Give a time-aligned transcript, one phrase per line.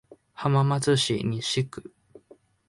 [0.33, 1.93] 浜松市西区